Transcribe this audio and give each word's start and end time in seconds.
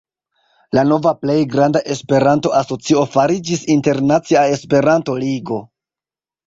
La 0.77 0.83
nova 0.91 1.11
plej 1.25 1.35
granda 1.55 1.83
Esperanto-asocio 1.97 3.07
fariĝis 3.17 3.63
Internacia 3.77 4.49
Esperanto-Ligo. 4.59 5.65